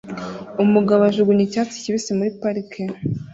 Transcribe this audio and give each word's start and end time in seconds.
Umugabo 0.63 1.01
ajugunya 1.09 1.43
icyatsi 1.47 1.81
kibisi 1.83 2.11
muri 2.17 2.29
parike 2.41 2.83